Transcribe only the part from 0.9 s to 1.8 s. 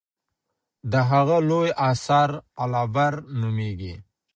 د هغه لوی